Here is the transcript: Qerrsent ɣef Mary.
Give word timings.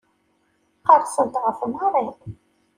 Qerrsent 0.85 1.35
ɣef 1.43 1.59
Mary. 1.71 2.07